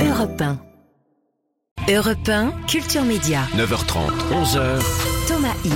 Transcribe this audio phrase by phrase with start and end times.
[0.00, 0.58] Europe 1.
[1.90, 3.40] Europe 1, Culture Média.
[3.56, 4.78] 9h30, 11h.
[5.26, 5.72] Thomas Hill.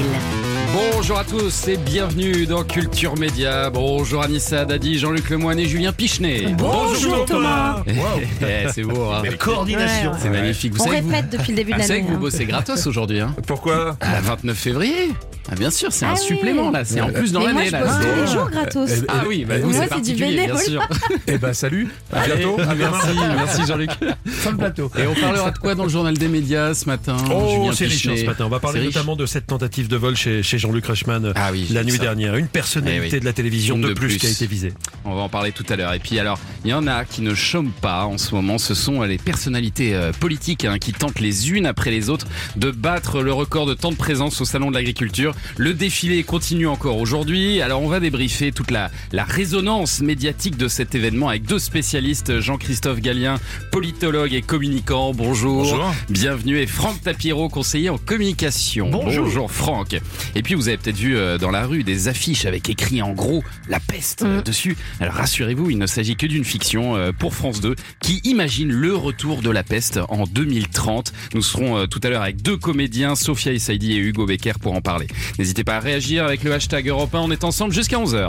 [0.92, 3.70] Bonjour à tous et bienvenue dans Culture Média.
[3.70, 6.46] Bonjour Anissa Dadi, Jean-Luc Lemoyne et Julien Pichenet.
[6.56, 7.82] Bonjour Thomas.
[7.86, 9.22] Eh, c'est beau, hein.
[9.38, 10.12] Coordination.
[10.18, 10.74] c'est magnifique.
[10.74, 12.06] Vous On savez que vous- répète depuis le début de vous savez l'année.
[12.06, 12.20] que vous hein.
[12.20, 13.96] bossez gratos aujourd'hui, hein Pourquoi?
[14.00, 15.10] Ah, 29 février
[15.50, 16.20] Ah bien sûr, c'est Ah un oui.
[16.20, 17.80] supplément là, c'est en plus dans moi, l'année je là.
[17.82, 18.26] tous les Ah.
[18.26, 18.90] jours gratos.
[18.92, 19.84] Eh, Ah oui, bah, vous Moi, c'est c'est
[20.14, 20.88] du particulier bien sûr.
[21.26, 22.60] Eh ben salut, à bientôt.
[22.60, 22.90] À demain.
[22.92, 23.90] merci, merci Jean-Luc.
[24.26, 24.90] Fin plateau.
[24.98, 28.06] Et on parlera de quoi dans le journal des médias ce matin Oh, c'est riche
[28.06, 28.44] hein, ce matin.
[28.46, 31.50] On va parler notamment de cette tentative de vol chez, chez Jean-Luc Reichmann euh, Ah
[31.52, 31.98] oui, la nuit ça.
[31.98, 32.36] dernière.
[32.36, 33.20] Une personnalité Eh oui.
[33.20, 34.16] de la télévision de, de plus, plus.
[34.18, 34.72] qui a été visée.
[35.04, 35.92] On va en parler tout à l'heure.
[35.92, 38.58] Et puis alors, il y en a qui ne chôment pas en ce moment.
[38.58, 42.70] Ce sont les personnalités euh, politiques hein, qui tentent les unes après les autres de
[42.70, 45.31] battre le record de temps de présence au Salon de l'Agriculture.
[45.56, 47.60] Le défilé continue encore aujourd'hui.
[47.60, 52.40] Alors on va débriefer toute la, la résonance médiatique de cet événement avec deux spécialistes.
[52.40, 53.38] Jean-Christophe Gallien,
[53.70, 55.12] politologue et communicant.
[55.12, 55.64] Bonjour.
[55.64, 55.94] Bonjour.
[56.08, 56.58] Bienvenue.
[56.58, 58.90] Et Franck Tapiro, conseiller en communication.
[58.90, 59.50] Bonjour.
[59.50, 60.00] Franck.
[60.34, 63.12] Et puis vous avez peut-être vu euh, dans la rue des affiches avec écrit en
[63.12, 64.76] gros la peste euh, dessus.
[65.00, 68.94] Alors rassurez-vous, il ne s'agit que d'une fiction euh, pour France 2 qui imagine le
[68.94, 71.12] retour de la peste en 2030.
[71.34, 74.80] Nous serons tout à l'heure avec deux comédiens, Sophia Essaidi et Hugo Becker pour en
[74.80, 75.06] parler.
[75.38, 77.20] N'hésitez pas à réagir avec le hashtag Europe 1.
[77.20, 78.28] On est ensemble jusqu'à 11h.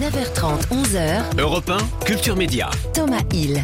[0.00, 1.38] 9h30, 11h.
[1.38, 2.70] Europe 1, Culture Média.
[2.94, 3.62] Thomas Hill.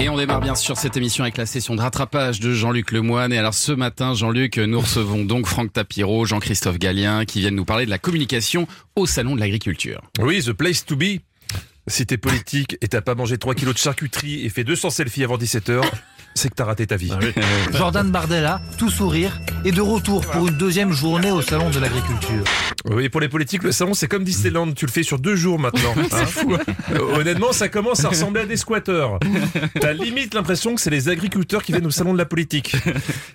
[0.00, 3.34] Et on démarre bien sûr cette émission avec la session de rattrapage de Jean-Luc Lemoine.
[3.34, 7.66] Et alors ce matin, Jean-Luc, nous recevons donc Franck Tapiro, Jean-Christophe Gallien qui viennent nous
[7.66, 10.00] parler de la communication au Salon de l'Agriculture.
[10.18, 11.20] Oui, the place to be.
[11.86, 15.24] Si t'es politique et t'as pas mangé 3 kilos de charcuterie et fait 200 selfies
[15.24, 15.82] avant 17h,
[16.34, 17.12] c'est que t'as raté ta vie.
[17.72, 22.44] Jordan Bardella, tout sourire, est de retour pour une deuxième journée au Salon de l'Agriculture.
[22.90, 24.72] Oui, pour les politiques, le salon, c'est comme Disneyland.
[24.72, 25.94] Tu le fais sur deux jours maintenant.
[26.12, 26.24] hein.
[26.92, 29.18] Euh, Honnêtement, ça commence à ressembler à des squatteurs.
[29.78, 32.74] T'as limite l'impression que c'est les agriculteurs qui viennent au salon de la politique.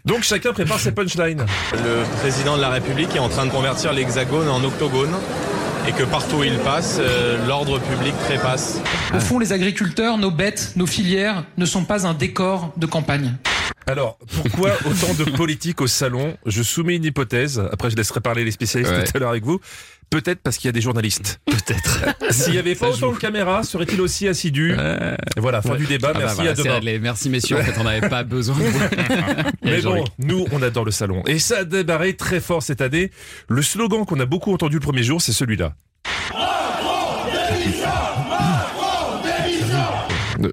[0.05, 1.45] Donc chacun prépare ses punchlines.
[1.73, 5.13] Le président de la République est en train de convertir l'hexagone en octogone
[5.87, 8.79] et que partout où il passe, euh, l'ordre public trépasse.
[9.13, 13.33] Au fond, les agriculteurs, nos bêtes, nos filières ne sont pas un décor de campagne.
[13.87, 16.37] Alors, pourquoi autant de politique au salon?
[16.45, 17.61] Je soumets une hypothèse.
[17.71, 19.03] Après, je laisserai parler les spécialistes Ouais.
[19.03, 19.59] tout à l'heure avec vous.
[20.09, 21.39] Peut-être parce qu'il y a des journalistes.
[21.45, 21.99] Peut-être.
[22.31, 24.75] S'il y avait pas autant de caméras, serait-il aussi assidu?
[25.37, 26.09] Voilà, fin du débat.
[26.11, 26.73] Ah bah Merci, voilà, à demain.
[26.73, 26.99] réglé.
[26.99, 28.79] Merci messieurs, en fait on n'avait pas besoin de vous.
[29.63, 31.23] Mais bon, nous, on adore le salon.
[31.27, 33.11] Et ça a débarré très fort cette année.
[33.49, 35.73] Le slogan qu'on a beaucoup entendu le premier jour, c'est celui-là.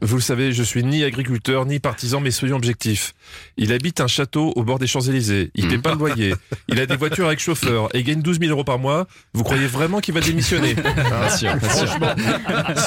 [0.01, 3.15] Vous le savez, je suis ni agriculteur ni partisan, mais soyons objectifs.
[3.57, 5.51] Il habite un château au bord des Champs-Élysées.
[5.55, 6.35] Il paie pas le loyer.
[6.69, 9.07] Il a des voitures avec chauffeur et gagne 12 000 euros par mois.
[9.35, 10.75] Vous croyez vraiment qu'il va démissionner?
[10.75, 11.99] Bien sûr, sûr.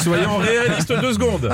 [0.01, 1.51] Soyons réalistes deux secondes.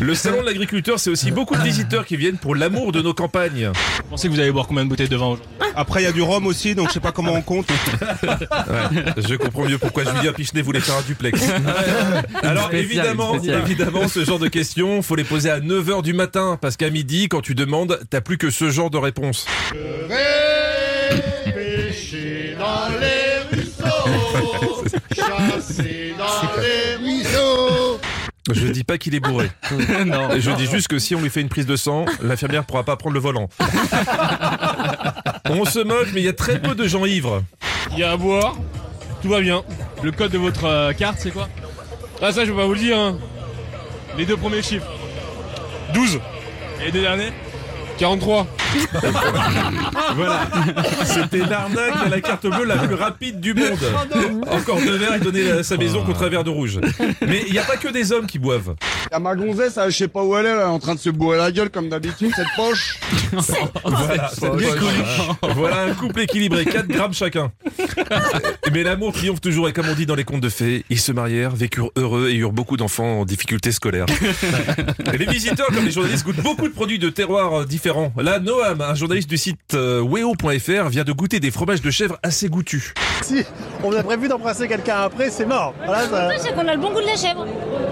[0.00, 3.14] Le salon de l'agriculteur, c'est aussi beaucoup de visiteurs qui viennent pour l'amour de nos
[3.14, 3.70] campagnes.
[3.70, 5.46] Vous pensez que vous allez boire combien de bouteilles de vin aujourd'hui?
[5.74, 7.70] Après, il y a du rhum aussi, donc je sais pas comment on compte.
[7.70, 11.40] Ouais, je comprends mieux pourquoi Julien Pichenet voulait faire un duplex.
[12.42, 16.58] Alors Spécial, évidemment, évidemment, ce genre de questions, faut les poser à 9h du matin,
[16.60, 19.46] parce qu'à midi, quand tu demandes, t'as plus que ce genre de réponse.
[21.54, 24.84] Pêcher dans les ruisseaux,
[25.14, 27.98] chasser dans les ruisseaux.
[28.52, 29.50] Je dis pas qu'il est bourré.
[30.06, 32.82] non, Je dis juste que si on lui fait une prise de sang, l'infirmière pourra
[32.84, 33.48] pas prendre le volant.
[35.48, 37.42] On se moque, mais il y a très peu de gens ivres.
[37.92, 38.56] Il y a à boire,
[39.22, 39.62] tout va bien.
[40.02, 41.48] Le code de votre euh, carte, c'est quoi?
[42.22, 42.98] Ah, ça, je vais pas vous le dire.
[42.98, 43.18] hein.
[44.16, 44.90] Les deux premiers chiffres
[45.94, 46.20] 12.
[46.80, 47.32] Et les deux derniers?
[47.98, 48.46] 43.
[50.16, 50.48] Voilà.
[51.04, 53.78] C'était l'arnaque à la carte bleue la plus rapide du monde.
[54.50, 56.78] Encore deux verres, il donnait la- sa maison contre un verre de rouge.
[57.26, 58.74] Mais il n'y a pas que des hommes qui boivent.
[59.12, 61.38] Y'a ma gonzesse, je sais pas où elle est, là, en train de se bourrer
[61.38, 62.98] la gueule comme d'habitude, cette poche.
[63.84, 64.30] Voilà.
[65.54, 67.50] Voilà un couple équilibré, 4 grammes chacun.
[68.72, 71.12] Mais l'amour triomphe toujours et comme on dit dans les contes de fées, ils se
[71.12, 74.06] marièrent, vécurent heureux et eurent beaucoup d'enfants en difficulté scolaire.
[75.18, 78.12] Les visiteurs comme les journalistes goûtent beaucoup de produits de terroirs différents.
[78.16, 82.18] Là, Noam, un journaliste du site euh, weo.fr, vient de goûter des fromages de chèvre
[82.22, 82.92] assez goûtus.
[83.22, 83.44] Si
[83.82, 85.74] on a prévu d'embrasser quelqu'un après, c'est mort.
[85.84, 87.46] Voilà, ça- C'est qu'on a le bon goût de la chèvre.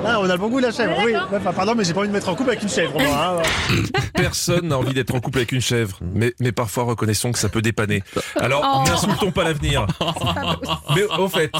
[0.07, 1.13] Ah, on a le bon goût de la chèvre, oui.
[1.35, 2.93] Enfin, pardon, mais j'ai pas envie de mettre en couple avec une chèvre.
[2.95, 3.75] moi, hein.
[4.15, 7.49] Personne n'a envie d'être en couple avec une chèvre, mais, mais parfois reconnaissons que ça
[7.49, 8.03] peut dépanner.
[8.37, 8.89] Alors, Oh.
[8.89, 9.87] n'insultons pas l'avenir.
[10.95, 11.51] Mais au fait,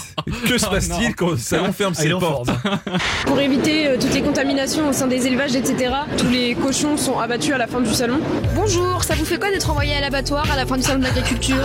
[0.49, 2.49] que se passe-t-il quand le salon ferme Ah, ses portes
[3.27, 7.19] Pour éviter euh, toutes les contaminations au sein des élevages, etc., tous les cochons sont
[7.19, 8.19] abattus à la fin du salon.
[8.55, 11.05] Bonjour, ça vous fait quoi d'être envoyé à l'abattoir à la fin du salon de
[11.05, 11.57] l'agriculture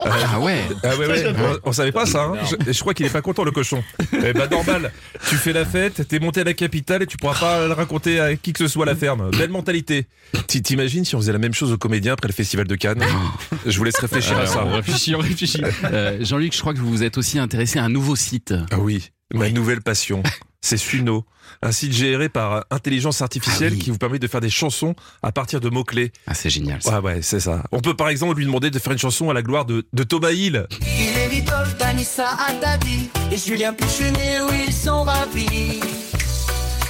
[0.00, 0.60] Ah ouais.
[0.84, 1.24] Ah ouais, ouais.
[1.64, 2.24] On, on savait pas ça.
[2.24, 2.34] Hein.
[2.66, 3.82] Je, je crois qu'il est pas content le cochon.
[4.12, 4.92] Eh bah normal.
[5.28, 8.20] Tu fais la fête, t'es monté à la capitale et tu pourras pas le raconter
[8.20, 9.30] à qui que ce soit à la ferme.
[9.36, 10.06] Belle mentalité.
[10.46, 13.02] Ti- T'imagines si on faisait la même chose aux comédiens après le festival de Cannes
[13.66, 14.64] Je vous laisse réfléchir à ça.
[14.64, 15.62] on réfléchit, on réfléchit.
[15.84, 18.54] Euh, Jean-Luc, je crois que vous vous êtes aussi intéressé à un nouveau site.
[18.70, 20.22] Ah oui, ma nouvelle passion.
[20.60, 21.24] C'est Suno,
[21.62, 23.82] un site géré par intelligence artificielle Ah oui.
[23.82, 26.12] qui vous permet de faire des chansons à partir de mots-clés.
[26.26, 26.82] Ah, c'est génial.
[26.82, 27.00] ça.
[27.00, 27.62] Ouais, ouais, c'est ça.
[27.70, 30.02] On peut par exemple lui demander de faire une chanson à la gloire de, de
[30.02, 30.66] Thomas Hill.
[30.82, 35.80] Il est Vitol, Danissa, Atadi et Julien Pichenet, où ils sont ravis.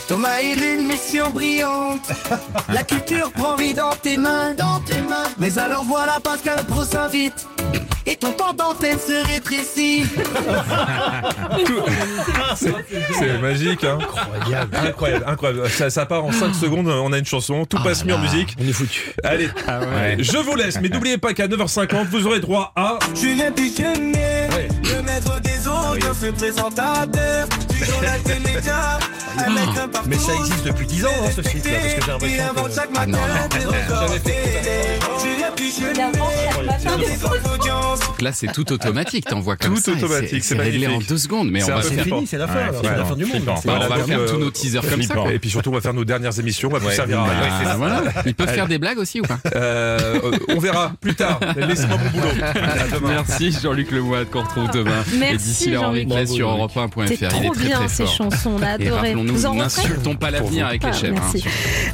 [0.08, 2.10] Thomas, il a une mission brillante.
[2.70, 5.24] La culture prend vie dans tes mains, dans tes mains.
[5.38, 7.46] Mais alors voilà Pascal Pro s'invite.
[8.08, 10.06] Et ton temps d'antenne se rétrécit.
[12.56, 13.98] C'est magique, hein
[14.34, 14.76] Incroyable.
[14.76, 15.70] Incroyable, incroyable.
[15.70, 18.56] Ça, ça part en 5 secondes, on a une chanson, tout passe mieux en musique.
[18.58, 19.12] On est foutu.
[19.22, 19.50] Allez,
[20.18, 22.98] je vous laisse, mais n'oubliez pas qu'à 9h50, vous aurez droit à...
[23.14, 24.48] Julien Pichenet,
[24.84, 27.46] le maître des autres, ce présentateur.
[27.68, 28.20] Du journal
[29.92, 30.08] partout.
[30.08, 33.66] Mais ça existe depuis 10 ans, hein, ce site là, parce que j'ai l'impression que.
[33.68, 34.98] records télé.
[35.22, 36.12] Julien Pichenet,
[38.18, 39.26] Donc là, c'est tout automatique.
[39.26, 39.92] T'envoies comme Tout ça.
[39.92, 41.50] et automatique, c'est- réglé en deux secondes.
[41.52, 42.02] Mais C'est on va faire.
[42.04, 43.42] fini, c'est la fin, alors, c'est la fin du monde.
[43.44, 45.14] Bah, on va faire tous euh, nos teasers comme ça.
[45.32, 47.48] Et puis surtout, on va faire nos dernières émissions, on va plus servir à rien.
[47.64, 48.02] Ah, voilà.
[48.26, 50.18] Ils peuvent faire des blagues aussi ou pas Euh,
[50.48, 51.38] on verra plus tard.
[51.56, 52.32] Laissez-moi mon boulot.
[53.08, 55.04] Merci Jean-Luc Lemoyne qu'on retrouve demain.
[55.18, 56.70] Merci, Et d'ici là, replay Bravo, sur Jean-Luc.
[56.74, 57.06] europe1.fr.
[57.08, 59.14] C'est Il est trop très bien très ces chansons, on a Et adoré.
[59.14, 61.04] Vous en n'insultons pas l'avenir avec les chefs.
[61.10, 61.14] hein.
[61.14, 61.44] merci.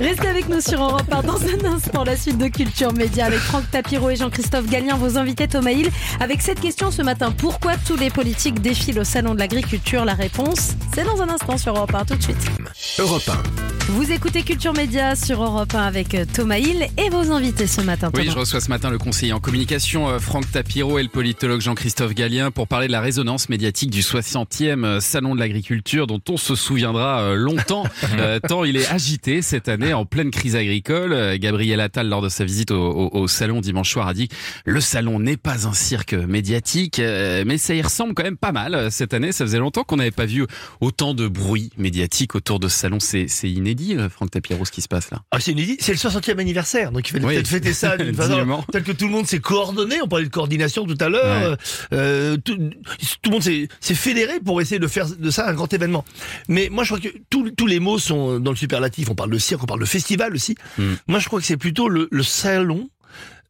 [0.01, 3.41] Restez avec nous sur Europe 1 dans un instant, la suite de Culture Média avec
[3.41, 5.91] Franck Tapiro et Jean-Christophe Gallien, vos invités Thomas Hill.
[6.21, 10.05] Avec cette question ce matin, pourquoi tous les politiques défilent au Salon de l'Agriculture?
[10.05, 12.51] La réponse, c'est dans un instant sur Europe 1, tout de suite.
[12.99, 13.84] Europe 1.
[13.91, 17.83] Vous écoutez Culture Média sur Europe 1 avec euh, Thomas Hill et vos invités ce
[17.83, 18.11] matin.
[18.15, 21.61] Oui, je reçois ce matin le conseiller en communication euh, Franck Tapiro et le politologue
[21.61, 26.21] Jean-Christophe Gallien pour parler de la résonance médiatique du 60e euh, Salon de l'agriculture dont
[26.31, 27.85] on se souviendra longtemps
[28.19, 31.37] euh, tant il est agité cette année en pleine crise agricole.
[31.39, 34.29] Gabriel Attal, lors de sa visite au, au- au salon dimanche soir, a dit
[34.65, 38.91] le salon n'est pas un cirque médiatique, mais ça y ressemble quand même pas mal
[38.91, 39.31] cette année.
[39.33, 40.47] Ça faisait longtemps qu'on n'avait pas vu
[40.81, 42.99] autant de bruit médiatique autour de ce salon.
[42.99, 45.23] C'est c'est inédit, euh, Franck Tapiro, ce qui se passe là?
[45.31, 47.35] Ah, c'est inédit, c'est le 60e anniversaire, donc il fallait Oui.
[47.35, 50.01] peut-être fêter ça d'une façon telle que tout le monde s'est coordonné.
[50.03, 51.57] On parlait de coordination tout à l'heure.
[51.93, 55.73] Euh, tout, tout le monde s'est fédéré pour essayer de faire de ça un grand
[55.73, 56.05] événement.
[56.49, 59.11] Mais moi, je crois que tous tous les mots sont dans le superlatif.
[59.11, 60.55] On parle de cirque, on parle de festival aussi.
[60.79, 60.83] Mm.
[61.09, 62.89] Moi, je crois que c'est plutôt le, le salon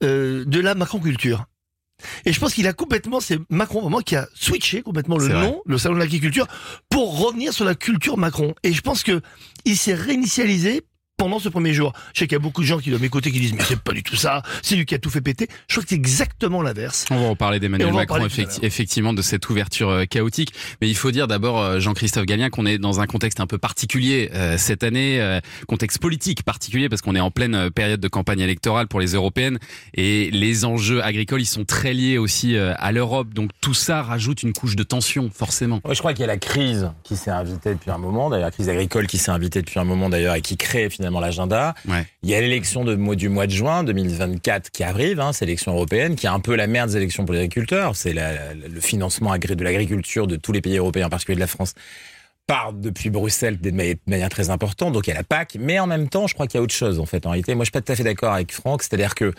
[0.03, 1.47] euh, de la macron-culture.
[2.25, 5.47] Et je pense qu'il a complètement, c'est Macron vraiment qui a switché complètement le vrai.
[5.47, 6.47] nom, le salon de l'agriculture,
[6.89, 8.55] pour revenir sur la culture Macron.
[8.63, 9.21] Et je pense que
[9.65, 10.83] il s'est réinitialisé
[11.25, 11.95] pendant ce premier jour.
[12.13, 13.81] Je sais qu'il y a beaucoup de gens qui doivent m'écouter qui disent mais c'est
[13.81, 15.49] pas du tout ça, c'est lui qui a tout fait péter.
[15.69, 17.07] Je crois que c'est exactement l'inverse.
[17.11, 20.53] On va en parler d'Emmanuel Macron, parler effecti- effectivement, de cette ouverture euh, chaotique.
[20.83, 23.57] Mais il faut dire d'abord, euh, Jean-Christophe Gallien, qu'on est dans un contexte un peu
[23.57, 28.09] particulier euh, cette année, euh, contexte politique particulier, parce qu'on est en pleine période de
[28.09, 29.59] campagne électorale pour les européennes,
[29.95, 33.33] et les enjeux agricoles, ils sont très liés aussi euh, à l'Europe.
[33.33, 35.81] Donc tout ça rajoute une couche de tension, forcément.
[35.87, 38.45] Ouais, je crois qu'il y a la crise qui s'est invitée depuis un moment, d'ailleurs
[38.49, 41.75] la crise agricole qui s'est invitée depuis un moment d'ailleurs et qui crée finalement l'agenda.
[41.89, 42.07] Ouais.
[42.23, 46.17] Il y a l'élection du mois de juin 2024 qui arrive, hein, c'est l'élection européenne,
[46.17, 47.97] qui est un peu la merde des élections pour les agriculteurs.
[47.97, 51.75] C'est le financement de l'agriculture de tous les pays européens, en particulier de la France
[52.47, 55.57] part depuis Bruxelles de ma- de manière très importante, donc il y a la PAC,
[55.59, 57.25] mais en même temps, je crois qu'il y a autre chose en fait.
[57.25, 59.33] En réalité, moi je suis pas tout à fait d'accord avec Franck, c'est-à-dire que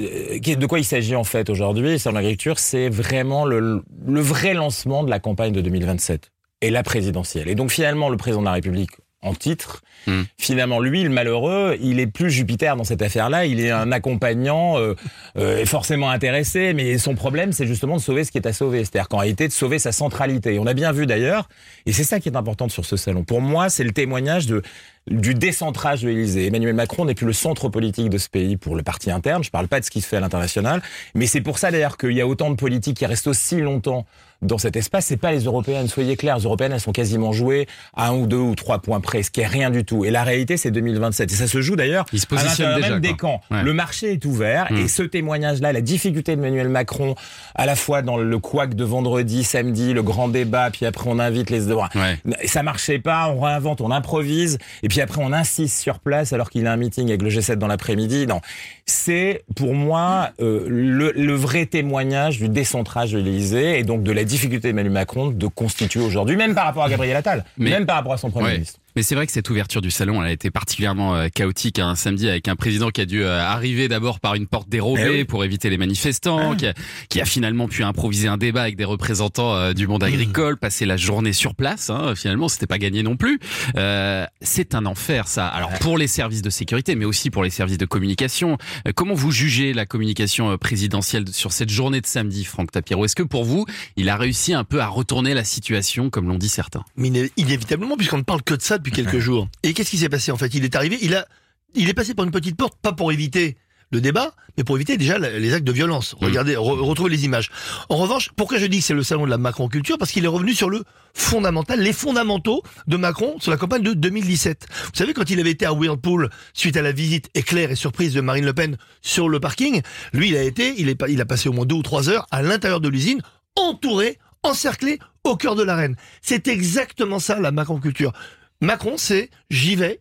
[0.00, 4.52] euh, de quoi il s'agit en fait aujourd'hui sur l'agriculture, c'est vraiment le, le vrai
[4.54, 6.30] lancement de la campagne de 2027
[6.60, 7.48] et la présidentielle.
[7.48, 8.90] Et donc finalement, le président de la République
[9.22, 10.22] en titre, Mm.
[10.38, 13.46] finalement lui, le malheureux, il est plus Jupiter dans cette affaire-là.
[13.46, 14.94] Il est un accompagnant euh,
[15.38, 18.80] euh, forcément intéressé, mais son problème, c'est justement de sauver ce qui est à sauver.
[18.80, 20.58] C'est-à-dire qu'en réalité, de sauver sa centralité.
[20.58, 21.48] On a bien vu d'ailleurs,
[21.86, 23.22] et c'est ça qui est important sur ce salon.
[23.22, 24.62] Pour moi, c'est le témoignage de
[25.10, 26.46] du décentrage de l'Élysée.
[26.46, 29.42] Emmanuel Macron n'est plus le centre politique de ce pays pour le parti interne.
[29.42, 30.80] Je parle pas de ce qui se fait à l'international,
[31.16, 34.06] mais c'est pour ça d'ailleurs qu'il y a autant de politiques qui restent aussi longtemps
[34.42, 35.06] dans cet espace.
[35.06, 35.88] C'est pas les européennes.
[35.88, 39.00] Soyez clairs, les européennes, elles sont quasiment jouées à un ou deux ou trois points
[39.00, 40.04] près, ce qui est rien du tout.
[40.04, 41.32] Et la réalité, c'est 2027.
[41.32, 43.16] Et ça se joue d'ailleurs à l'intérieur même des quoi.
[43.16, 43.40] camps.
[43.50, 43.62] Ouais.
[43.62, 44.76] Le marché est ouvert Mm.
[44.76, 47.14] et ce témoignage-là, la difficulté d'Emmanuel Macron,
[47.54, 51.18] à la fois dans le couac de vendredi, samedi, le grand débat, puis après on
[51.18, 52.18] invite les Ouais.
[52.46, 56.50] ça marchait pas, on réinvente, on improvise, et puis après on insiste sur place alors
[56.50, 58.26] qu'il a un meeting avec le G7 dans l'après-midi.
[58.26, 58.40] Non,
[58.86, 64.12] c'est pour moi euh, le, le vrai témoignage du décentrage de l'Élysée et donc de
[64.12, 67.86] la difficulté d'Emmanuel Macron de constituer aujourd'hui, même par rapport à Gabriel Attal, Mais- même
[67.86, 68.52] par rapport à son premier Ouais.
[68.54, 68.78] ministre.
[68.96, 71.94] Mais c'est vrai que cette ouverture du salon, elle a été particulièrement euh, chaotique un
[71.94, 75.10] samedi avec un président qui a dû euh, arriver d'abord par une porte dérobée Eh
[75.20, 75.24] oui.
[75.24, 76.74] pour éviter les manifestants, qui, a,
[77.08, 80.84] qui a finalement pu improviser un débat avec des représentants euh, du monde agricole, passer
[80.86, 81.90] la journée sur place.
[81.90, 83.38] Hein, finalement, c'était pas gagné non plus.
[83.76, 85.46] Euh, c'est un enfer, ça.
[85.46, 88.58] Alors pour les services de sécurité, mais aussi pour les services de communication.
[88.94, 93.04] Comment vous jugez la communication présidentielle sur cette journée de samedi, Franck Tapiro?
[93.04, 93.64] Est-ce que pour vous,
[93.96, 96.84] il a réussi un peu à retourner la situation, comme l'ont dit certains?
[96.96, 99.48] Mais iné- inévitablement, puisqu'on ne parle que de ça depuis quelques jours.
[99.62, 100.54] Et qu'est-ce qui s'est passé en fait?
[100.54, 101.26] Il est arrivé, il a,
[101.74, 103.56] il est passé par une petite porte, pas pour éviter
[103.90, 106.14] le débat, mais pour éviter déjà les actes de violence.
[106.18, 107.50] Regardez, re- retrouvez les images.
[107.90, 110.24] En revanche, pourquoi je dis que c'est le salon de la Macron culture Parce qu'il
[110.24, 114.66] est revenu sur le fondamental, les fondamentaux de Macron sur la campagne de 2017.
[114.70, 118.14] Vous savez, quand il avait été à Whirlpool suite à la visite éclair et surprise
[118.14, 119.82] de Marine Le Pen sur le parking,
[120.14, 122.26] lui, il a été, il, est, il a passé au moins deux ou trois heures
[122.30, 123.20] à l'intérieur de l'usine,
[123.56, 125.96] entouré, encerclé au cœur de l'arène.
[126.22, 128.14] C'est exactement ça la Macron culture.
[128.62, 130.00] Macron, c'est j'y vais,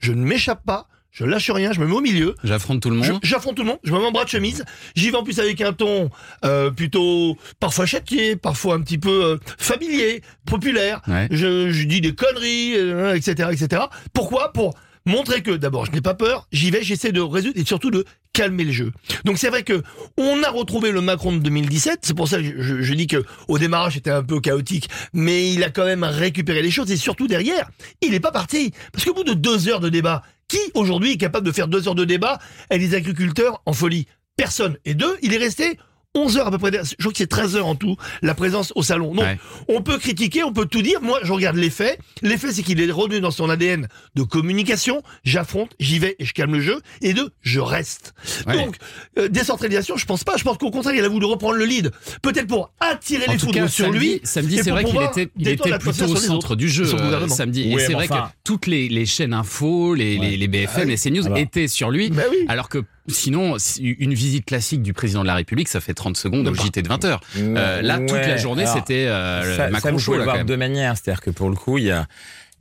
[0.00, 2.34] je ne m'échappe pas, je lâche rien, je me mets au milieu.
[2.42, 3.20] J'affronte tout le monde.
[3.22, 4.64] J'affronte tout le monde, je me mets en bras de chemise.
[4.96, 6.10] J'y vais en plus avec un ton
[6.44, 11.02] euh, plutôt parfois châtié, parfois un petit peu euh, familier, populaire.
[11.06, 11.28] Ouais.
[11.30, 13.82] Je, je dis des conneries, euh, etc., etc.
[14.12, 14.52] Pourquoi?
[14.52, 14.74] Pour
[15.06, 18.04] montrer que d'abord je n'ai pas peur, j'y vais, j'essaie de résoudre et surtout de
[18.32, 18.92] calmer le jeu.
[19.24, 19.82] Donc c'est vrai que
[20.16, 22.00] on a retrouvé le Macron de 2017.
[22.02, 25.52] C'est pour ça que je, je- dis que au démarrage c'était un peu chaotique, mais
[25.52, 27.68] il a quand même récupéré les choses et surtout derrière,
[28.02, 31.16] il n'est pas parti parce qu'au bout de deux heures de débat, qui aujourd'hui est
[31.16, 32.38] capable de faire deux heures de débat
[32.70, 34.06] avec des agriculteurs en folie?
[34.36, 34.76] Personne.
[34.84, 35.78] Et deux, il est resté
[36.16, 38.72] 11 heures à peu près, je crois que c'est 13 heures en tout, la présence
[38.74, 39.14] au salon.
[39.14, 39.38] Donc, Ouais.
[39.68, 41.00] on peut critiquer, on peut tout dire.
[41.00, 42.00] Moi, je regarde les faits.
[42.22, 43.86] Les faits, c'est qu'il est revenu dans son ADN
[44.16, 45.02] de communication.
[45.22, 46.80] J'affronte, j'y vais et je calme le jeu.
[47.00, 48.12] Et deux, je reste.
[48.48, 48.54] Ouais.
[48.54, 48.74] Donc,
[49.18, 50.36] euh, décentralisation, je pense pas.
[50.36, 51.92] Je pense qu'au contraire, il a voulu reprendre le lead.
[52.22, 54.20] Peut-être pour attirer En les tout foudres cas, sur samedi, lui.
[54.24, 57.70] samedi c'est vrai qu'il était, il était plutôt au centre du jeu euh, samedi.
[57.72, 60.88] Oui, et c'est vrai enfin- que toutes les, les chaînes info, les, les, les BFM,
[60.88, 61.38] les CNews Alors.
[61.38, 62.10] étaient sur lui.
[62.10, 62.38] Bah oui.
[62.48, 66.16] Alors que sinon, si- une visite classique du président de la République, ça fait 30
[66.16, 66.62] secondes au pas.
[66.62, 67.18] JT de 20h.
[67.38, 70.38] Euh, là, toute la journée, c'était euh, ça, Macron ça, vous pouvez là, le voir
[70.38, 70.94] de deux manières.
[70.96, 72.06] C'est-à-dire que pour le coup, il y a,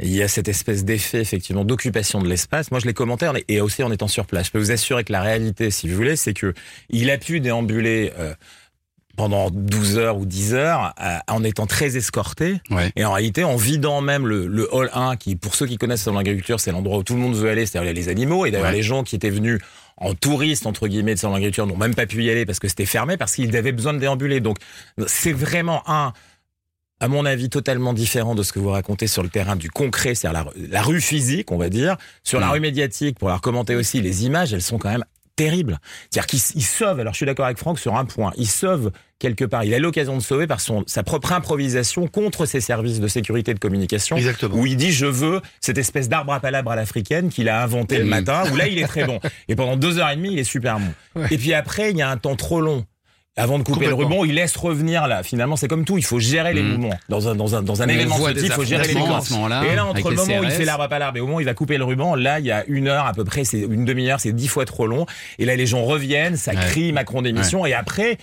[0.02, 2.72] il y a cette espèce d'effet effectivement d'occupation de l'espace.
[2.72, 4.48] Moi, je l'ai commenté en- et aussi en étant sur place.
[4.48, 6.54] Je peux vous assurer que la réalité, si vous voulez, c'est que
[6.90, 8.12] il a pu déambuler.
[8.18, 8.34] euh,
[9.18, 12.90] pendant 12 heures ou 10 heures, euh, en étant très escorté, Ouais.
[12.96, 16.06] et en réalité en vidant même le, le hall 1, qui pour ceux qui connaissent
[16.06, 18.68] dans l'agriculture, c'est l'endroit où tout le monde veut aller, c'est-à-dire les animaux, et d'ailleurs
[18.70, 18.74] Ouais.
[18.78, 19.60] les gens qui étaient venus
[20.00, 22.68] en touriste entre guillemets de salon d'agriculture n'ont même pas pu y aller parce que
[22.68, 24.40] c'était fermé, parce qu'ils avaient besoin de déambuler.
[24.40, 24.58] Donc
[25.08, 26.14] c'est vraiment un
[27.02, 30.16] à mon avis, totalement différent de ce que vous racontez sur le terrain du concret,
[30.16, 31.96] c'est-à-dire la, la rue physique, on va dire.
[32.24, 32.52] Sur la Mm.
[32.52, 35.06] rue médiatique, pour leur commenter aussi, les images, elles sont quand même
[35.40, 35.80] terribles.
[36.10, 38.92] C'est-à-dire qu'il il sauve, alors je suis d'accord avec Franck sur un point, il sauve
[39.20, 43.00] quelque part, il a l'occasion de sauver par son, sa propre improvisation contre ses services
[43.00, 44.56] de sécurité et de communication, Exactement.
[44.56, 48.00] où il dit je veux cette espèce d'arbre à palabre à l'africaine qu'il a inventé
[48.00, 49.22] le matin, où là il est très bon.
[49.48, 51.24] Et pendant deux heures et demie, il est super bon.
[51.32, 52.86] Et puis après, il y a un temps trop long.
[53.40, 55.24] Avant de couper le ruban, il laisse revenir là.
[55.24, 55.98] Finalement, c'est comme tout.
[55.98, 56.68] Il faut gérer les Mm.
[56.68, 57.00] mouvements.
[57.08, 59.20] Dans un, dans un, dans un événement de il faut gérer les mouvements.
[59.64, 61.42] Et là, entre le moment où il fait l'arbre à palabre et au moment où
[61.42, 63.60] il va couper le ruban, là, il y a une heure à peu près, c'est
[63.62, 65.06] une demi-heure, c'est dix fois trop long.
[65.40, 67.66] Et là, les gens reviennent, ça crie Macron démission.
[67.66, 68.18] Et après,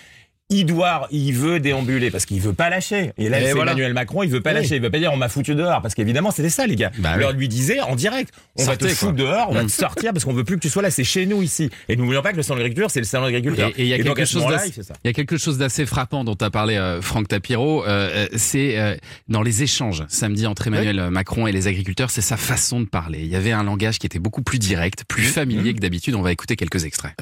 [0.48, 3.12] il doit, il veut déambuler parce qu'il veut pas lâcher.
[3.18, 3.72] Et là, Et c'est voilà.
[3.72, 4.56] Emmanuel Macron, il veut pas Oui.
[4.60, 4.76] lâcher.
[4.76, 6.92] Il veut pas dire on m'a foutu dehors parce qu'évidemment, c'était ça, les gars.
[6.98, 7.36] Bah il leur oui.
[7.38, 10.32] lui disait en direct, on va te foutre dehors, on va te sortir parce qu'on
[10.32, 10.90] veut plus que tu sois là.
[10.90, 11.68] C'est chez nous ici.
[11.88, 13.72] Et n'oublions pas que le salon de l'agriculture, c'est le salon de l'agriculture.
[13.76, 14.94] Et et il y a quelque chose d'assez- il fait ça.
[15.04, 18.26] il y a quelque chose d'assez frappant dont a parlé euh, Franck Tapiro, euh, euh,
[18.36, 18.94] c'est euh,
[19.28, 23.18] dans les échanges samedi entre Emmanuel Macron et les agriculteurs, c'est sa façon de parler.
[23.20, 26.14] Il y avait un langage qui était beaucoup plus direct, plus familier que d'habitude.
[26.14, 27.14] On va écouter quelques extraits.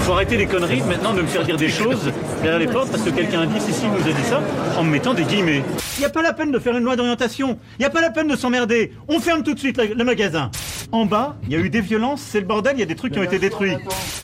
[0.00, 2.10] Faut arrêter les conneries maintenant de me faire dire des choses
[2.42, 4.40] derrière les portes parce que quelqu'un a dit Cécile nous a dit ça
[4.76, 5.62] en me mettant des guillemets.
[5.96, 7.58] Il n'y a pas la peine de faire une loi d'orientation.
[7.78, 8.92] Il n'y a pas la peine de s'emmerder.
[9.08, 10.50] On ferme tout de suite le magasin.
[10.90, 12.96] En bas, il y a eu des violences, c'est le bordel, il y a des
[12.96, 13.76] trucs qui ont été détruits.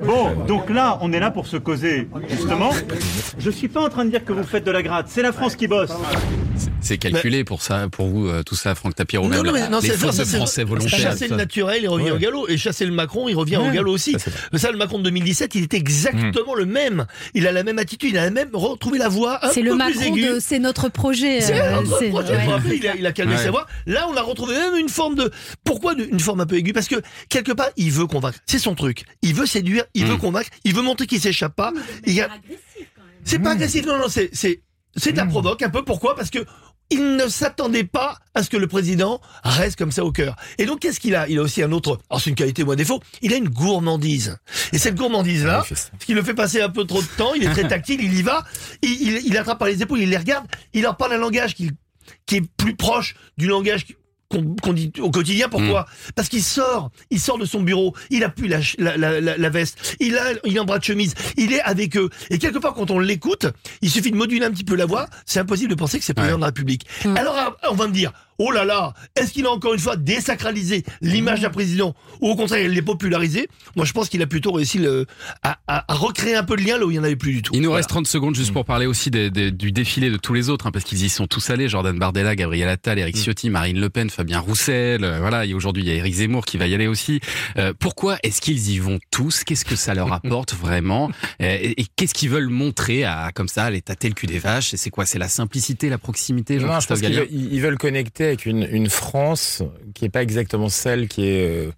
[0.03, 2.71] Bon, donc là, on est là pour se causer, justement.
[3.39, 5.33] Je suis pas en train de dire que vous faites de la gratte, c'est la
[5.33, 5.93] France qui bosse.
[6.85, 9.27] C'est calculé pour ça, pour vous, euh, tout ça, Franck Tapiro.
[9.29, 10.99] Non, non, mais non, les ça, français volontaires.
[10.99, 12.11] Chasser le naturel, il revient Ouais.
[12.13, 12.47] au galop.
[12.49, 14.13] Et chasser le Macron, il revient au galop aussi.
[14.19, 14.31] ça.
[14.53, 17.07] Mais ça, le Macron de 2017, il est exactement le même.
[17.35, 20.39] Il a la même attitude, il a même retrouvé la voix C'est le Macron de
[20.41, 21.41] c'est notre projet.
[21.41, 22.37] C'est euh, c'est- projet.
[22.37, 22.77] ouais.
[22.77, 23.43] Il, a, il a calmé Ouais.
[23.45, 23.67] sa voix.
[23.87, 25.31] Là, on a retrouvé même une forme de.
[25.65, 26.73] Pourquoi une forme un peu aiguë?
[26.75, 26.97] Parce que
[27.31, 28.39] quelque part, il veut convaincre.
[28.47, 29.05] C'est son truc.
[29.23, 30.19] Il veut séduire, il veut Mm.
[30.19, 31.73] convaincre, il veut montrer qu'il s'échappe pas.
[32.07, 32.29] Il y a-
[33.25, 33.87] C'est pas agressif.
[33.87, 34.61] Non, non, c'est c'est
[34.97, 35.83] c'est de la provoque un peu.
[35.83, 36.15] Pourquoi?
[36.15, 36.45] Parce que
[36.91, 40.37] il ne s'attendait pas à ce que le président reste comme ça au cœur.
[40.59, 41.29] Et donc, qu'est-ce qu'il a?
[41.29, 41.99] Il a aussi un autre.
[42.11, 43.01] Alors, c'est une qualité ou un défaut.
[43.23, 44.37] Il a une gourmandise.
[44.73, 47.51] Et cette gourmandise-là, ce qui le fait passer un peu trop de temps, il est
[47.51, 48.45] très tactile, il y va,
[48.83, 51.55] il, il, il attrape par les épaules, il les regarde, il leur parle un langage
[51.55, 51.71] qui,
[52.27, 53.87] qui est plus proche du langage
[54.29, 55.49] qu'on dit au quotidien.
[55.49, 56.13] Pourquoi Mm.
[56.17, 59.21] Parce qu'il sort, il sort de son bureau, il a plus la, ch- la, la,
[59.21, 62.09] la- la veste, il a, il est en bras de chemise, il est avec eux.
[62.31, 63.47] Et quelque part, quand on l'écoute,
[63.83, 65.07] il suffit de moduler un petit peu la voix.
[65.27, 66.87] C'est impossible de penser que c'est le président de la République.
[67.17, 69.97] Alors, ah, on va me dire, oh là là, est-ce qu'il a encore une fois
[69.97, 73.49] désacralisé l'image d'un président ou au contraire, il l'est popularisé?
[73.77, 75.07] Moi, je pense qu'il a plutôt réussi le,
[75.43, 77.33] à, à- à recréer un peu de lien là où il n'y en avait plus
[77.33, 77.53] du tout.
[77.55, 77.79] Il nous Voilà.
[77.79, 80.67] reste 30 secondes juste pour parler aussi des- des- du défilé de tous les autres,
[80.67, 81.69] hein, parce qu'ils y sont tous allés.
[81.69, 85.05] Jordan Bardella, Gabriel Attal, Eric Ciotti, Marine Le Pen, Fabien Roussel.
[85.05, 87.21] euh, voilà, et aujourd'hui il y a Eric Zemmour qui va y aller aussi.
[87.59, 89.45] Euh, pourquoi est-ce qu'ils y vont tous?
[89.45, 91.11] Qu'est-ce que ça leur apporte vraiment?
[91.41, 94.39] Euh, Et, et qu'est-ce qu'ils veulent montrer à comme ça, les tâter le cul des
[94.39, 94.75] vaches?
[94.75, 95.07] Et c'est quoi?
[95.07, 96.55] C'est la simplicité, la proximité?
[96.55, 97.61] Non, je Jean-Christophe pense qu'ils Gallien veulent, ils
[98.27, 99.63] avec une, une France
[99.95, 101.73] qui est pas exactement celle qui est euh,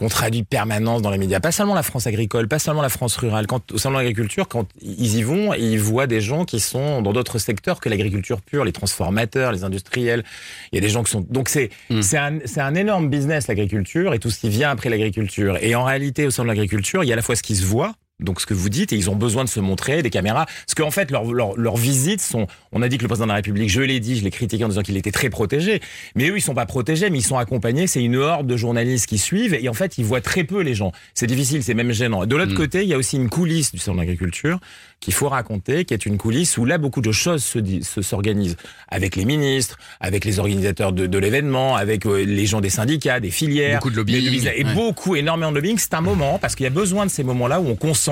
[0.00, 1.40] qu'on traduit permanence dans les médias.
[1.40, 3.46] Pas seulement la France agricole, pas seulement la France rurale.
[3.46, 7.02] Quand, au sein de l'agriculture, quand ils y vont, ils voient des gens qui sont
[7.02, 10.24] dans d'autres secteurs que l'agriculture pure, les transformateurs, les industriels.
[10.72, 11.20] Il y a des gens qui sont.
[11.28, 11.68] Donc c'est
[12.00, 15.58] c'est un c'est un énorme business l'agriculture et tout ce qui vient après l'agriculture.
[15.60, 17.54] Et en réalité, au sein de l'agriculture, il y a à la fois ce qui
[17.54, 17.92] se voit.
[18.20, 20.46] Donc ce que vous dites, et ils ont besoin de se montrer, des caméras.
[20.46, 22.46] Parce qu'en fait, leurs leurs leurs visites sont...
[22.72, 24.64] On a dit que le président de la République, je l'ai dit, je l'ai critiqué
[24.64, 25.80] en disant qu'il était très protégé.
[26.14, 27.86] Mais eux, ils sont pas protégés, mais ils sont accompagnés.
[27.86, 29.54] C'est une horde de journalistes qui suivent.
[29.54, 30.92] Et en fait, ils voient très peu les gens.
[31.14, 32.24] C'est difficile, c'est même gênant.
[32.24, 34.58] Et de l'autre côté, il y a aussi une coulisse du salon de l'agriculture
[35.00, 38.56] qu'il faut raconter, qui est une coulisse où là, beaucoup de choses se s'organisent.
[38.88, 43.18] Avec les ministres, avec les organisateurs de, de l'événement, avec euh, les gens des syndicats,
[43.18, 43.78] des filières.
[43.78, 44.74] Beaucoup de lobbying, Et ouais.
[44.74, 45.78] beaucoup, énormément de lobbying.
[45.78, 48.09] C'est un moment, parce qu'il y a besoin de ces moments-là où on concentre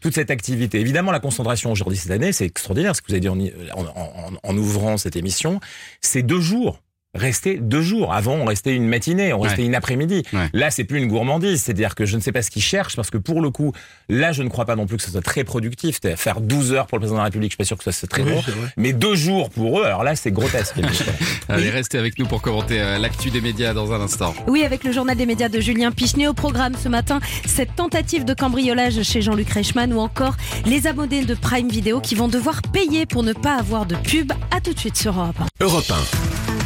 [0.00, 0.80] toute cette activité.
[0.80, 2.94] Évidemment, la concentration aujourd'hui cette année, c'est extraordinaire.
[2.96, 5.60] Ce que vous avez dit en, ouvrant cette émission,
[6.00, 6.81] c'est deux jours.
[7.14, 8.14] Rester deux jours.
[8.14, 9.66] Avant, on restait une matinée, on restait Ouais.
[9.66, 10.22] une après-midi.
[10.32, 10.48] Ouais.
[10.54, 11.60] Là, c'est plus une gourmandise.
[11.62, 13.72] C'est-à-dire que je ne sais pas ce qu'ils cherchent, parce que pour le coup,
[14.08, 15.98] là, je ne crois pas non plus que ce soit très productif.
[16.00, 17.84] C'est-à-dire faire 12 heures pour le président de la République, je suis pas sûr que
[17.84, 18.42] ce soit très Oui, bon.
[18.78, 20.74] Mais deux jours pour eux, alors là, c'est grotesque.
[21.50, 24.32] Allez, restez avec nous pour commenter euh, l'actu des médias dans un instant.
[24.46, 28.24] Oui, avec le journal des médias de Julien Pichenet au programme ce matin, cette tentative
[28.24, 32.62] de cambriolage chez Jean-Luc Reichmann ou encore les abonnés de Prime Video qui vont devoir
[32.62, 34.32] payer pour ne pas avoir de pub.
[34.50, 35.64] À tout de suite sur Europe 1.
[35.64, 35.92] Europe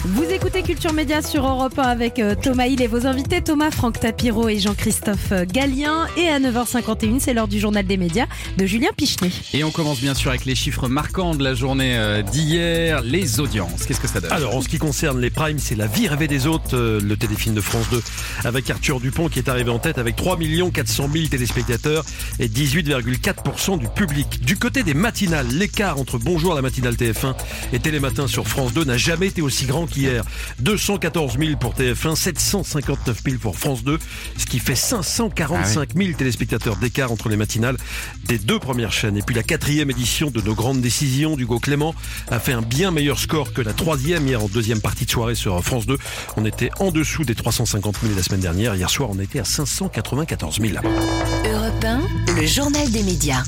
[0.08, 3.72] Vous écoutez Culture Média sur Europe 1 avec euh, Thomas Hill et vos invités Thomas,
[3.72, 6.06] Franck Tapiro et Jean-Christophe euh, Gallien.
[6.16, 8.26] Et à 9h51, c'est l'heure du journal des médias
[8.56, 9.32] de Julien Pichenet.
[9.52, 13.40] Et on commence bien sûr avec les chiffres marquants de la journée euh, d'hier, les
[13.40, 13.84] audiences.
[13.84, 14.30] Qu'est-ce que ça donne?
[14.30, 17.56] Alors, en ce qui concerne les primes, c'est La vie rêvée des autres, le téléfilm
[17.56, 18.00] de France 2,
[18.44, 20.38] avec Arthur Dupont qui est arrivé en tête avec 3
[20.72, 22.04] 400 000 téléspectateurs
[22.38, 24.40] et 18,4% du public.
[24.44, 27.34] Du côté des matinales, l'écart entre Bonjour la matinale TF1
[27.72, 30.24] et Télématin sur France 2 n'a jamais été aussi grand qu'hier.
[30.60, 33.98] 214 000 pour TF1, 759 000 pour France 2,
[34.36, 37.76] ce qui fait 545 000 téléspectateurs d'écart entre les matinales
[38.24, 39.16] des deux premières chaînes.
[39.16, 41.94] Et puis la quatrième édition de nos grandes décisions d'Hugo Clément
[42.30, 45.34] a fait un bien meilleur score que la troisième hier en deuxième partie de soirée
[45.34, 45.98] sur France 2.
[46.36, 48.74] On était en dessous des 350 000 la semaine dernière.
[48.74, 50.74] Hier soir, on était à 594 000.
[51.44, 52.00] Europe 1,
[52.40, 53.42] le journal des médias.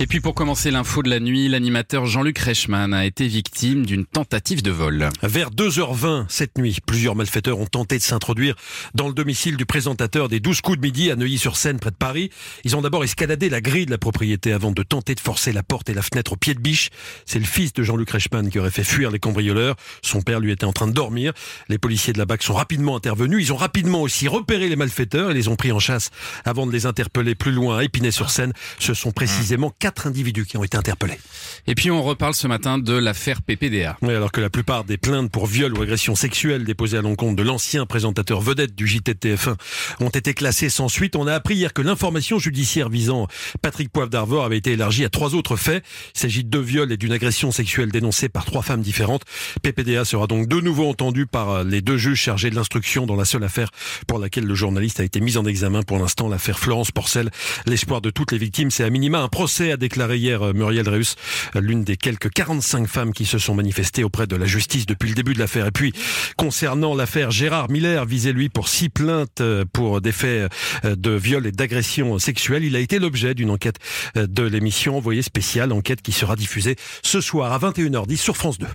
[0.00, 4.04] Et puis pour commencer l'info de la nuit, l'animateur Jean-Luc Reichmann a été victime d'une
[4.04, 5.08] tentative de vol.
[5.22, 8.56] Vers 2h20 cette nuit, plusieurs malfaiteurs ont tenté de s'introduire
[8.94, 12.30] dans le domicile du présentateur des 12 coups de midi à Neuilly-sur-Seine près de Paris.
[12.64, 15.62] Ils ont d'abord escaladé la grille de la propriété avant de tenter de forcer la
[15.62, 16.90] porte et la fenêtre au pied de biche.
[17.24, 19.76] C'est le fils de Jean-Luc Reichmann qui aurait fait fuir les cambrioleurs.
[20.02, 21.32] Son père lui était en train de dormir.
[21.68, 23.46] Les policiers de la BAC sont rapidement intervenus.
[23.46, 26.10] Ils ont rapidement aussi repéré les malfaiteurs et les ont pris en chasse
[26.44, 28.52] avant de les interpeller plus loin à Épinay-sur-Seine.
[28.80, 31.18] Ce sont précisément quatre individus qui ont été interpellés.
[31.66, 33.98] Et puis on reparle ce matin de l'affaire PPDA.
[34.00, 37.36] Oui, alors que la plupart des plaintes pour viol ou agression sexuelle déposées à l'encontre
[37.36, 39.56] de l'ancien présentateur vedette du JT de TF1
[40.00, 43.28] ont été classées sans suite, on a appris hier que l'information judiciaire visant
[43.60, 45.84] Patrick Poivre d'Arvor avait été élargie à trois autres faits.
[46.14, 49.24] Il s'agit de deux viols et d'une agression sexuelle dénoncée par trois femmes différentes.
[49.62, 53.26] PPDA sera donc de nouveau entendu par les deux juges chargés de l'instruction dans la
[53.26, 53.68] seule affaire
[54.08, 57.28] pour laquelle le journaliste a été mis en examen pour l'instant, l'affaire Florence Porcel.
[57.66, 60.88] L'espoir de toutes les victimes, c'est à minima un procès, a déclaré hier euh, Muriel
[60.88, 61.16] Reus,
[61.54, 65.14] l'une des quelques 45 femmes qui se sont manifestées auprès de la justice depuis le
[65.14, 65.66] début de l'affaire.
[65.66, 65.92] Et puis,
[66.36, 70.50] concernant l'affaire Gérard Miller, visé lui pour six plaintes euh, pour des faits
[70.84, 73.78] euh, de viol et d'agression sexuelle, il a été l'objet d'une enquête
[74.14, 78.66] de l'émission Envoyé spécial, enquête qui sera diffusée ce soir à 21h10 sur France 2.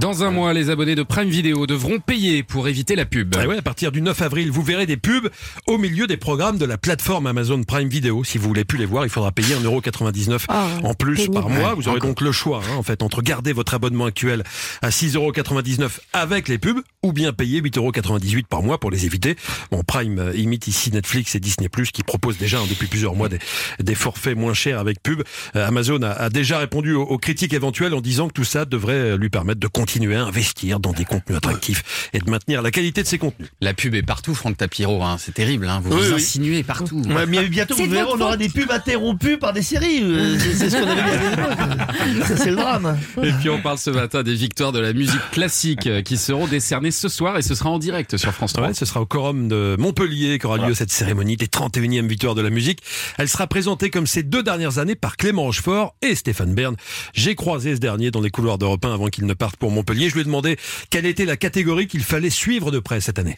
[0.00, 3.32] Dans un mois, les abonnés de Prime Video devront payer pour éviter la pub.
[3.38, 5.30] Ah ouais, à partir du 9 avril, vous verrez des pubs
[5.68, 8.24] au milieu des programmes de la plateforme Amazon Prime Video.
[8.24, 10.46] Si vous voulez plus les voir, il faudra payer 1,99€
[10.82, 11.34] en plus pénible.
[11.34, 11.68] par mois.
[11.70, 12.08] Ouais, Vous aurez encore.
[12.08, 14.42] donc le choix, hein, en fait, entre garder votre abonnement actuel
[14.82, 19.36] à 6,99€ avec les pubs ou bien payer 8,98€ par mois pour les éviter.
[19.70, 23.28] Bon, Prime euh, imite ici Netflix et Disney+, qui proposent déjà hein, depuis plusieurs mois
[23.28, 23.38] des,
[23.80, 25.22] des forfaits moins chers avec pub.
[25.54, 28.64] Euh, Amazon a, a déjà répondu aux, aux critiques éventuelles en disant que tout ça
[28.64, 32.62] devrait euh, lui permettre de continuer à investir dans des contenus attractifs et de maintenir
[32.62, 33.50] la qualité de ces contenus.
[33.60, 35.02] La pub est partout, Franck Tapiro.
[35.02, 35.16] Hein.
[35.18, 35.68] C'est terrible.
[35.68, 35.82] Hein.
[35.84, 36.14] Vous Oui, vous oui.
[36.14, 37.02] insinuez partout.
[37.02, 40.00] Ouais, mais bientôt, vous verrez, on aura des pubs interrompues par des séries.
[40.02, 41.98] Euh, C'est c'est ce qu'on avait dit à l'époque.
[42.26, 42.96] Ça, c'est le drame.
[43.22, 46.46] Et puis on parle ce matin des victoires de la musique classique euh, qui seront
[46.46, 48.68] décernées ce soir et ce sera en direct sur France 3.
[48.68, 52.42] Ouais, ce sera au Quorum de Montpellier qu'aura lieu cette cérémonie des 31e victoires de
[52.42, 52.80] la musique.
[53.18, 56.76] Elle sera présentée comme ces deux dernières années par Clément Rochefort et Stéphane Bern.
[57.12, 60.08] J'ai croisé ce dernier dans les couloirs d'Europe 1 avant qu'il ne parte pour Montpellier.
[60.08, 60.56] Je lui ai demandé
[60.90, 63.36] quelle était la catégorie qu'il fallait suivre de près cette année.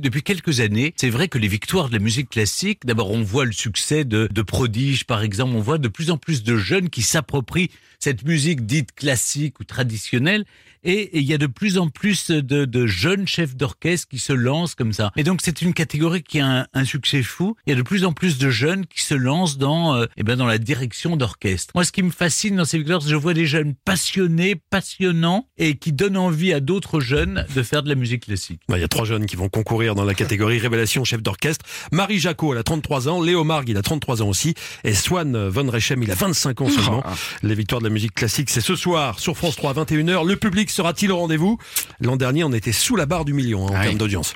[0.00, 3.44] Depuis quelques années, c'est vrai que les victoires de la musique classique, d'abord on voit
[3.44, 6.90] le succès de, de prodiges par exemple, on voit de plus en plus de jeunes
[6.90, 10.46] qui s'approprient cette musique dite classique ou traditionnelle
[10.84, 14.32] et il y a de plus en plus de, de jeunes chefs d'orchestre qui se
[14.32, 15.12] lancent comme ça.
[15.16, 17.56] Et donc c'est une catégorie qui a un, un succès fou.
[17.66, 20.22] Il y a de plus en plus de jeunes qui se lancent dans, euh, eh
[20.22, 21.72] ben dans la direction d'orchestre.
[21.74, 24.56] Moi, ce qui me fascine dans ces victoires, c'est que je vois des jeunes passionnés,
[24.70, 28.60] passionnants et qui donnent envie à d'autres jeunes de faire de la musique classique.
[28.68, 31.64] Bah, Il y a trois jeunes qui vont concourir dans la catégorie révélation chef d'orchestre.
[31.92, 33.22] Marie Jacot, elle a 33 ans.
[33.22, 34.54] Léo Marg, il a 33 ans aussi.
[34.84, 37.02] Et Swan Von Rechem, il a 25 ans seulement.
[37.42, 40.26] Les victoires de la musique classique, c'est ce soir sur France 3 à 21h.
[40.26, 41.58] Le public sera-t-il au rendez-vous?
[42.00, 44.34] L'an dernier, on était sous la barre du million hein, en termes d'audience.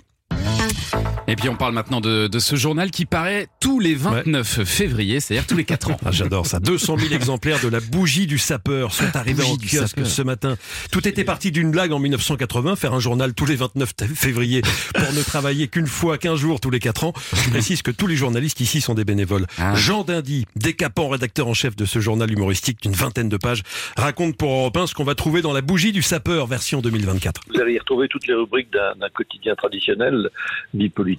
[1.31, 5.21] Et puis on parle maintenant de, de ce journal qui paraît tous les 29 février,
[5.21, 5.97] c'est-à-dire tous les 4 ans.
[6.05, 6.59] Ah, J'adore ça.
[6.59, 10.07] 200 000 exemplaires de la bougie du sapeur sont arrivés en kiosque sapeur.
[10.07, 10.57] ce matin.
[10.91, 14.63] Tout était parti d'une blague en 1980, faire un journal tous les 29 t- février
[14.95, 17.13] pour ne travailler qu'une fois 15 jours tous les 4 ans.
[17.35, 19.47] Je précise que tous les journalistes ici sont des bénévoles.
[19.75, 23.63] Jean Dindy, décapant rédacteur en chef de ce journal humoristique d'une vingtaine de pages,
[23.99, 27.43] raconte pour Europe 1 ce qu'on va trouver dans la bougie du sapeur version 2024.
[27.55, 30.31] Vous allez y retrouver toutes les rubriques d'un d'un quotidien traditionnel,
[30.73, 31.18] vie politique,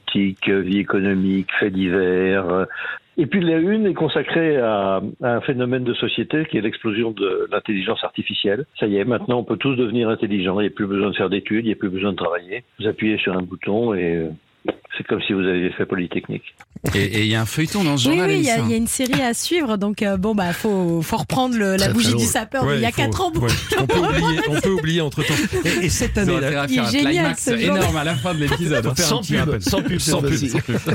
[0.50, 2.50] euh, vie économique, faits divers.
[2.50, 2.66] euh.
[3.18, 7.12] Et puis la une est consacrée à, à un phénomène de société qui est l'explosion
[7.12, 8.66] de l'intelligence artificielle.
[8.80, 11.16] Ça y est, maintenant on peut tous devenir intelligents, il n'y a plus besoin de
[11.16, 12.64] faire d'études, il n'y a plus besoin de travailler.
[12.80, 14.30] Vous appuyez sur un bouton et euh,
[14.98, 16.44] c'est comme si vous aviez fait Polytechnique.
[16.96, 18.30] Et et il y a un feuilleton dans ce Oui, journal.
[18.32, 21.02] oui, il y, il y a une série à suivre, donc euh, bon, bah, faut,
[21.02, 22.32] faut reprendre le- la Très, bougie très du drôle.
[22.34, 23.32] sapeur Ouais, d'il y a il faut- 4 ans.
[23.36, 25.34] ouais, on peut oublier, on peut oublier entre temps.
[25.66, 28.34] Et, et cette Ils année, ont intérêt à faire un climax énorme à la fin
[28.34, 28.98] de l'épisode.
[28.98, 30.40] Sans petit pub, sans pub, Sans pub.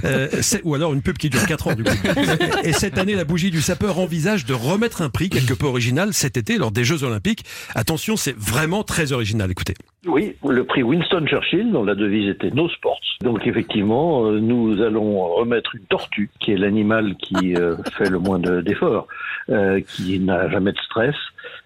[0.05, 0.29] Euh,
[0.65, 1.91] ou alors une pub qui dure 4 ans du coup.
[2.65, 6.13] Et cette année, la bougie du sapeur envisage de remettre un prix quelque peu original
[6.15, 7.45] cet été lors des Jeux Olympiques.
[7.75, 9.51] Attention, c'est vraiment très original.
[9.51, 9.75] Écoutez.
[10.07, 13.01] Oui, le prix Winston Churchill, dont la devise était No Sports.
[13.23, 18.19] Donc effectivement, euh, nous allons remettre une tortue, qui est l'animal qui euh, fait le
[18.19, 19.07] moins de- d'efforts,
[19.51, 21.15] euh, qui n'a jamais de stress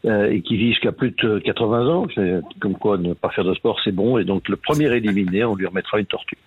[0.04, 2.06] et qui vit jusqu'à plus de 80 ans.
[2.60, 4.18] Comme quoi, ne pas faire de sport, c'est bon.
[4.18, 6.38] Et donc le premier éliminé, on lui remettra une tortue.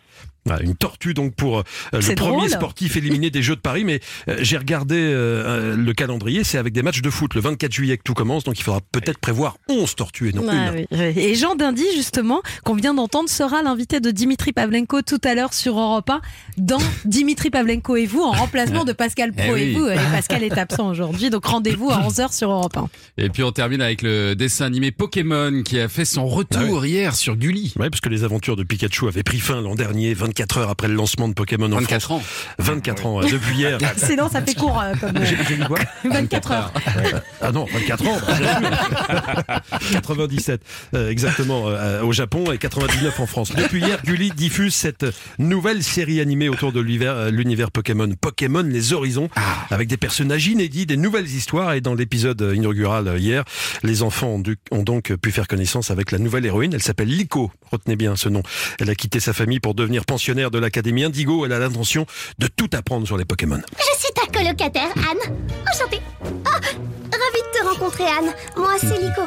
[0.64, 2.50] Une tortue donc pour euh, le premier drôle.
[2.50, 3.84] sportif éliminé des Jeux de Paris.
[3.84, 7.72] Mais euh, j'ai regardé euh, le calendrier, c'est avec des matchs de foot le 24
[7.72, 10.80] juillet que tout commence, donc il faudra peut-être prévoir 11 tortues et non Ah une.
[10.80, 11.14] oui, oui.
[11.16, 15.54] Et Jean Dindy, justement, qu'on vient d'entendre, sera l'invité de Dimitri Pavlenko tout à l'heure
[15.54, 16.22] sur Europe 1
[16.58, 19.74] dans Dimitri Pavlenko et vous, en remplacement de Pascal Pro Eh et oui.
[19.74, 19.88] vous.
[19.90, 22.90] Et Pascal est absent aujourd'hui, donc rendez-vous à 11h sur Europe 1.
[23.20, 27.14] Et puis on termine avec le dessin animé Pokémon qui a fait son retour hier
[27.16, 27.76] sur Gulli.
[27.80, 30.88] Oui, parce que les aventures de Pikachu avaient pris fin l'an dernier, 24 heures après
[30.88, 32.22] le lancement de Pokémon en 24 France.
[32.22, 32.26] ans.
[32.60, 33.78] 24 ans, euh, depuis hier.
[33.98, 35.14] Sinon, ça fait court euh, comme.
[35.24, 36.74] J'ai dit quoi 24 heures.
[37.42, 38.18] Ah non, 24 ans.
[38.28, 39.92] bah, j'ai vu.
[39.94, 40.62] 97
[40.96, 43.54] euh, exactement euh, au Japon et 99 en France.
[43.56, 45.06] Depuis hier, Gulli diffuse cette
[45.40, 49.30] nouvelle série animée autour de l'univers euh, l'univers Pokémon, Pokémon les Horizons,
[49.70, 51.74] avec des personnages inédits, des nouvelles histoires.
[51.74, 53.44] Et dans l'épisode inaugural euh, hier,
[53.84, 56.74] les enfants ont, dû- ont donc pu faire connaissance avec la nouvelle héroïne.
[56.74, 57.52] Elle s'appelle Liko.
[57.72, 58.44] Retenez bien ce nom.
[58.80, 61.46] Elle a quitté sa famille pour devenir pensionnaire de l'Académie Indigo.
[61.46, 62.06] Elle a l'intention
[62.40, 63.62] de tout apprendre sur les Pokémon.
[63.78, 65.36] Je suis ta colocataire, Anne.
[65.72, 66.02] Enchantée.
[66.24, 68.34] Oh, ravie de te rencontrer, Anne.
[68.58, 69.22] Moi, c'est Lico.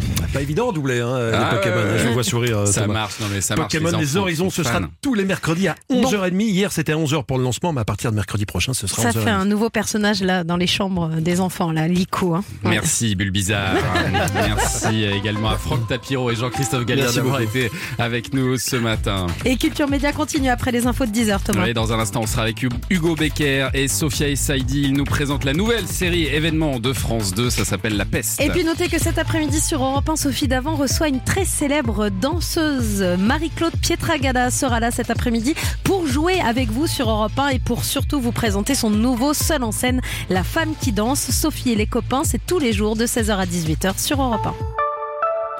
[0.32, 1.76] Pas évident, doublé, hein, Ah, les Pokémon.
[1.76, 1.98] ouais, ouais.
[1.98, 2.58] Je vous vois sourire.
[2.58, 2.94] euh, Ça Thomas.
[2.94, 3.72] marche, non mais ça marche.
[3.72, 6.40] Pokémon les, Horizons, ce sera tous les mercredis à 11h30.
[6.42, 9.02] Hier, c'était à 11h pour le lancement, mais à partir de mercredi prochain, ce sera
[9.02, 9.24] Ça 11h30.
[9.24, 12.34] fait un nouveau personnage là dans les chambres des enfants, là, Lico.
[12.34, 12.44] Hein.
[12.64, 12.70] Ouais.
[12.72, 13.74] Merci Bulbizarre.
[14.34, 19.26] Merci également à Franck Tapiro et Jean-Christophe Galliard d'avoir été avec nous ce matin.
[19.44, 21.72] Et Culture Média continue après les infos de 10h, Thomas.
[21.72, 24.82] Dans un instant, on sera avec Hugo Becker et Sophia Essaidi.
[24.82, 27.50] Ils nous présentent la nouvelle série événement de France 2.
[27.50, 28.40] Ça s'appelle La Peste.
[28.40, 32.08] Et puis notez que cet après-midi sur Europe 1, Sophie Davant reçoit une très célèbre
[32.08, 33.02] danseuse.
[33.18, 37.84] Marie-Claude Pietragada sera là cet après-midi pour jouer avec vous sur Europe 1 et pour
[37.84, 40.00] surtout vous présenter son nouveau seul en scène,
[40.30, 41.30] La femme qui danse.
[41.30, 44.46] Sophie et les copains, c'est tous les jours de 16h à 18h sur Europe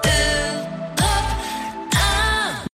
[0.05, 0.36] 1.